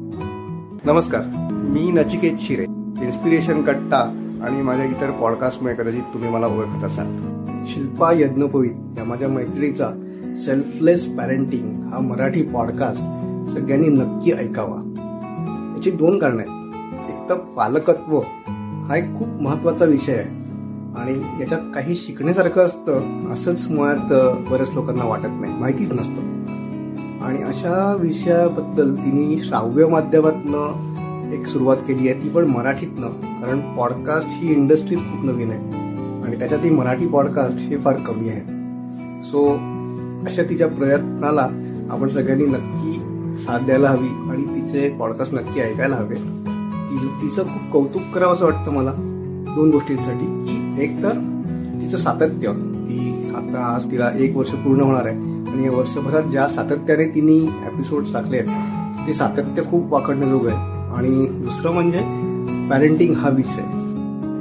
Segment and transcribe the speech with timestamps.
[0.00, 1.22] नमस्कार.
[1.52, 2.62] मी नचिकेत शिरे
[3.04, 3.96] इन्स्पिरेशन कट्टा
[4.42, 7.06] आणि माझ्या इतर पॉडकास्टमुळे कदाचित तुम्ही मला ओळखत असाल.
[7.66, 9.90] शिल्पा यज्ञपवीत या माझ्या मैत्रिणीचा
[10.44, 13.02] सेल्फलेस पॅरेंटिंग हा मराठी पॉडकास्ट
[13.56, 14.82] सगळ्यांनी नक्की ऐकावा.
[15.76, 17.10] याची दोन कारणं आहेत.
[17.10, 18.18] एक तर पालकत्व
[18.88, 20.28] हा एक खूप महत्त्वाचा विषय आहे
[21.00, 24.12] आणि याच्यात काही शिकण्यासारखं असतं असंच मुळात
[24.50, 25.52] बऱ्याच लोकांना वाटत नाही.
[25.52, 26.37] माहितीच नसतं.
[27.28, 33.06] आणि अशा विषयाबद्दल तिने श्राव्य माध्यमातनं एक सुरुवात केली आहे ती पण मराठीतनं.
[33.06, 35.58] कारण पॉडकास्ट ही इंडस्ट्री खूप नवीन आहे.
[36.22, 38.40] आणि त्याच्यातही मराठी पॉडकास्ट हे फार कमी आहे.
[39.22, 39.52] सो
[40.26, 41.48] अशा तिच्या प्रयत्नाला
[41.90, 43.00] आपण सगळ्यांनी नक्की
[43.42, 46.14] साथ द्यायला हवी आणि तिचे पॉडकास्ट नक्की ऐकायला हवे.
[47.22, 48.92] तिचं खूप कौतुक करावं असं वाटतं मला
[49.56, 50.26] दोन गोष्टींसाठी.
[50.26, 51.12] की एक तर
[51.82, 52.52] तिचं सातत्य
[52.88, 55.37] ती आता आज तिला एक वर्ष पूर्ण होणार आहे.
[55.48, 61.72] आणि वर्षभरात ज्या सातत्याने तिने एपिसोड टाकले आहेत ते सातत्य खूप वाकडण्याजोगं आहे आणि दुसरं
[61.72, 61.98] म्हणजे
[62.70, 63.62] पॅरेंटिंग हा विषय.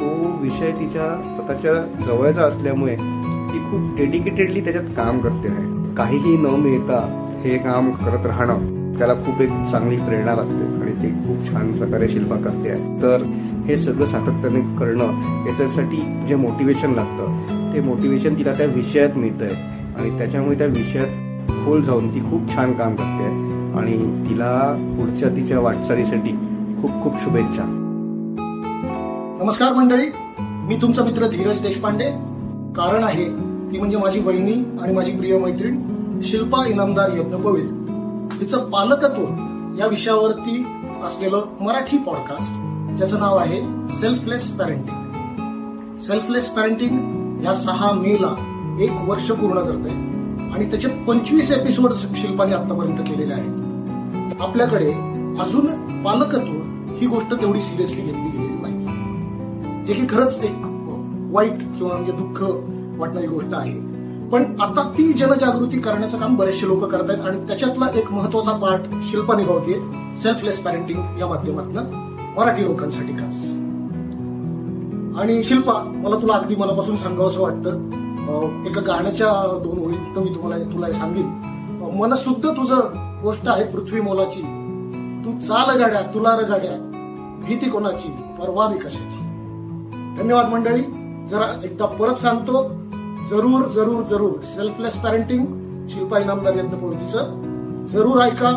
[0.00, 0.08] तो
[0.42, 1.72] विषय तिच्या स्वतःच्या
[2.06, 2.96] जवळचा असल्यामुळे
[3.52, 5.94] ती खूप डेडिकेटेडली त्याच्यात काम करते आहे.
[5.96, 6.98] काहीही न मिळता
[7.44, 12.08] हे काम करत राहणं त्याला खूप एक चांगली प्रेरणा लागते आणि ते खूप छान प्रकारे
[12.08, 13.02] शिल्पा करते आहे.
[13.02, 13.22] तर
[13.66, 19.54] हे सगळं सातत्याने करणं याच्यासाठी जे मोटिवेशन लागतं ते मोटिवेशन तिला त्या विषयात मिळतंय.
[19.96, 21.06] आणि त्याच्यामुळे त्या विषयात
[21.66, 23.28] खोल जाऊन ती खूप छान काम करते.
[23.78, 23.92] आणि
[24.28, 26.30] तिला पुढच्या तिच्या वाटचालीसाठी
[26.82, 27.62] खूप खूप शुभेच्छा.
[29.42, 30.10] नमस्कार मंडळी.
[30.40, 32.10] मी तुमचा मित्र धीरज देशपांडे.
[32.76, 33.24] कारण आहे
[33.72, 34.52] ती म्हणजे माझी वहिनी
[34.82, 35.78] आणि माझी प्रिय मैत्रीण
[36.22, 39.22] शिल्पा इनामदार यज्ञपवित तिचं पालकत्व
[39.78, 40.66] या विषयावरती
[41.04, 42.54] असलेलं मराठी पॉडकास्ट
[42.96, 43.60] ज्याचं नाव आहे
[44.00, 46.98] सेल्फलेस पॅरेंटिंग सेल्फलेस पॅरेंटिंग
[47.44, 48.34] या सहा मे ला
[48.80, 49.90] एक वर्ष पूर्ण करते
[50.54, 54.40] आणि त्याचे पंचवीस एपिसोड शिल्पाने आतापर्यंत केलेले आहेत.
[54.40, 54.92] आपल्याकडे
[55.40, 55.66] अजून
[56.02, 56.52] पालकत्व
[56.96, 59.84] ही गोष्ट तेवढी सिरियसली घेतली गेलेली नाही.
[59.86, 60.56] जे की खरंच एक
[61.30, 62.42] वाईट किंवा म्हणजे दुःख
[63.00, 63.78] वाटणारी गोष्ट आहे.
[64.28, 68.80] पण आता ती जनजागृती करण्याचं काम बरेचसे लोक करत आहेत आणि त्याच्यातला एक महत्त्वाचा पार्ट
[69.10, 69.78] शिल्पा निभावते
[70.22, 71.76] सेल्फलेस पॅरेंटिंग या माध्यमातून
[72.36, 73.36] मराठी लोकांसाठी खास.
[75.20, 75.72] आणि शिल्पा
[76.04, 77.90] मला तुला अगदी मनापासून सांगावं असं वाटतं
[78.66, 81.40] एका गाण्याच्या दोन ओळीत मी तुम्हाला तुला सांगेन.
[82.00, 82.80] मन सुद्धा तुझं
[83.22, 84.40] गोष्ट आहे पृथ्वी मोलाची.
[85.24, 86.86] तू चाल गाड्या तुला र गाड्या.
[87.46, 88.08] भीती कोणाची?
[88.08, 89.18] परवा कशाची
[90.18, 90.82] धन्यवाद मंडळी.
[91.28, 92.68] जरा एकदा परत सांगतो.
[93.30, 94.40] जरूर जरूर जरूर.
[94.42, 95.46] सेल्फलेस पॅरेंटिंग
[95.88, 96.86] शिल्पा इनामदार यज्ञ
[97.86, 98.48] जरूर ऐका.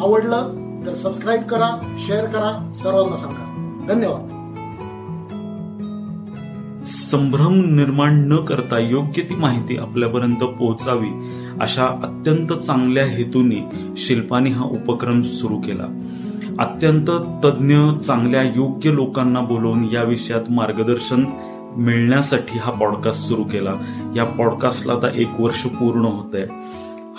[0.00, 0.48] आवडलं
[0.86, 2.72] तर सबस्क्राईब करा शेअर करा.
[2.82, 3.44] सर्वांना सांगा.
[3.94, 4.37] धन्यवाद.
[6.88, 11.08] संभ्रम निर्माण न करता योग्य ती माहिती आपल्यापर्यंत पोहोचावी
[11.60, 16.00] अशा अत्यंत चांगल्या हेतूने शिल्पानी हा उपक्रम सुरू केला.
[16.58, 17.10] अत्यंत
[17.44, 21.24] तज्ज्ञ चांगल्या योग्य लोकांना बोलवून या विषयात मार्गदर्शन
[21.76, 23.72] मिळण्यासाठी हा पॉडकास्ट सुरू केला.
[24.16, 26.44] या पॉडकास्टला आता एक वर्ष पूर्ण होत आहे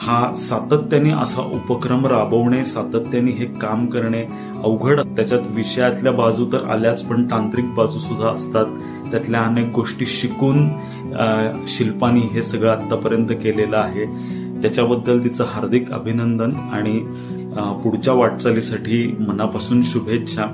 [0.02, 4.22] हा सातत्याने असा उपक्रम राबवणे सातत्याने हे काम करणे
[4.64, 5.00] अवघड.
[5.16, 8.66] त्याच्यात विषयातल्या बाजू तर आल्याच पण तांत्रिक बाजू सुद्धा असतात.
[9.12, 10.68] त्यातल्या अनेक गोष्टी शिकून
[11.68, 14.06] शिल्पानी हे सगळं आतापर्यंत केलेलं आहे.
[14.62, 17.00] त्याच्याबद्दल तिचं हार्दिक अभिनंदन आणि
[17.84, 20.46] पुढच्या वाटचालीसाठी मनापासून शुभेच्छा.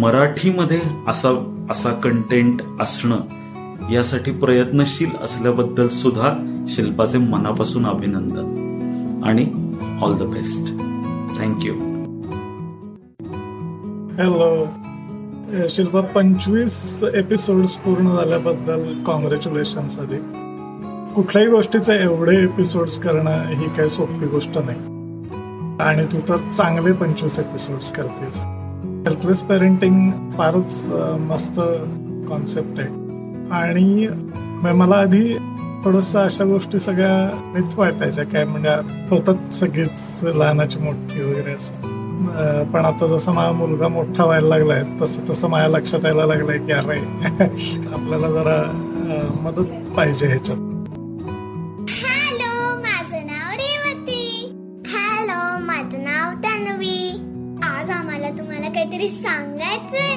[0.00, 1.30] मराठीमध्ये असा
[1.70, 6.32] असा कंटेंट असणं यासाठी प्रयत्नशील असल्याबद्दल सुद्धा
[6.68, 9.22] शिल्पाचे मनापासून अभिनंदन.
[9.24, 9.44] आणि
[10.02, 10.66] all the best
[11.38, 11.74] thank you
[14.16, 14.66] hello
[15.68, 20.18] Shilpa पंचवीस एपिसोड पूर्ण झाल्याबद्दल कॉंग्रॅच्युलेशन आधी.
[21.14, 24.78] कुठल्याही गोष्टीचे एवढे एपिसोड्स करणं ही काही सोपी गोष्ट नाही.
[25.80, 28.44] आणि तू तर चांगले पंचवीस एपिसोड्स करतेस.
[29.06, 30.86] हेल्पलेस पेरेंटिंग फारच
[31.30, 31.60] मस्त
[32.28, 32.88] कॉन्सेप्ट आहे.
[33.50, 34.06] आणि
[34.74, 35.36] मला आधी
[35.84, 38.68] थोडस अशा गोष्टी सगळ्या नीट वाटायच्या काय म्हणजे
[39.10, 41.74] होतात सगळीच लहानाची मोठी वगैरे असं.
[42.64, 46.72] पण आता जसं माझा मुलगा मोठा व्हायला लागलाय तसं तसं माझ्या लक्षात यायला लागलंय की
[46.72, 46.98] अरे
[47.94, 48.70] आपल्याला जरा
[49.40, 50.56] मदत पाहिजे ह्याच्यात.
[58.74, 60.14] काहीतरी सांगायचंय.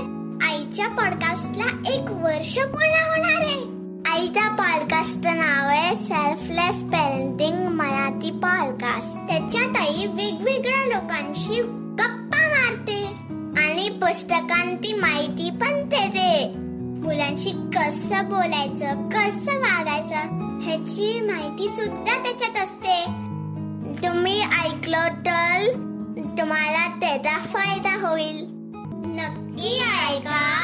[0.48, 3.77] आईच्या पॉडकास्टला एक वर्ष पूर्ण होणार आहे.
[4.18, 11.62] आईच्या पॉडकास्टचं नाव आहे सेल्फलेस पेरेंटिंग मराठी पॉडकास्ट त्याच्यात आई वेगवेगळ्या लोकांशी
[12.00, 13.04] गप्पा मारते
[13.62, 16.54] आणि पुस्तकांची माहिती पण देते.
[17.02, 23.04] मुलांशी कसं बोलायचं कसं वागायचं ह्याची माहिती सुद्धा त्याच्यात असते.
[24.08, 25.72] तुम्ही ऐकलं तर
[26.40, 28.46] तुम्हाला त्याचा फायदा होईल.
[29.06, 29.80] नक्की
[30.10, 30.56] ऐका.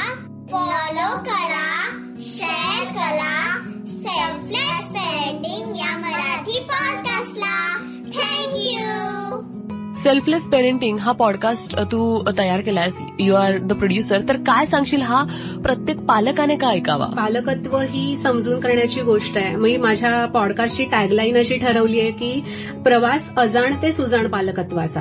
[10.03, 13.01] सेल्फलेस पेरेंटिंग हा पॉडकास्ट तू तयार केलायस.
[13.19, 15.23] यू आर द प्रोड्युसर तर काय सांगशील हा
[15.63, 17.05] प्रत्येक पालकाने का ऐकावा?
[17.05, 19.55] पालकत्व ही समजून करण्याची गोष्ट आहे.
[19.55, 22.43] मी माझ्या पॉडकास्टची टॅगलाईन अशी ठरवली आहे की
[22.83, 24.99] प्रवास अजाण ते सुजाण पालकत्वाचा.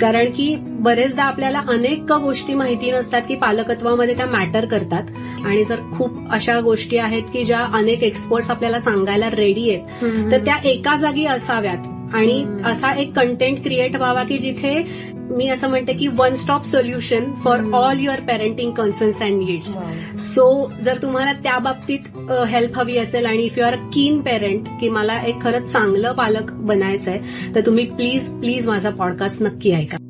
[0.00, 5.02] कारण की बरेचदा आपल्याला अनेक गोष्टी माहिती नसतात की पालकत्वामध्ये त्या मॅटर करतात.
[5.46, 10.44] आणि जर खूप अशा गोष्टी आहेत की ज्या अनेक एक्सपर्ट्स आपल्याला सांगायला रेडी आहेत तर
[10.44, 11.97] त्या एका जागी असाव्यात.
[12.14, 14.82] आणि असा एक कंटेंट क्रिएट व्हावा की जिथे
[15.30, 19.68] मी असं म्हणते की one stop solution for all your parenting concerns and needs
[20.34, 20.48] so
[20.82, 22.08] जर तुम्हाला त्या बाबतीत
[22.48, 26.52] हेल्प हवी असेल आणि if you are keen parent की मला एक खरंच चांगलं पालक
[26.52, 30.07] बनायचं आहे तर तुम्ही प्लीज प्लीज माझा पॉडकास्ट नक्की ऐका.